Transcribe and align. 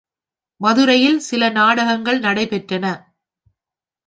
மதுரையில் 0.61 1.19
சில 1.19 1.49
நாடகங்கள் 1.49 2.19
நடைபெற்றன. 2.19 2.85